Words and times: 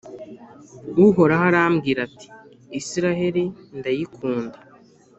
uhoraho 1.05 1.45
arambwira 1.49 1.99
ati 2.07 2.27
«israheli, 2.79 3.43
ndayikunda 3.77 4.57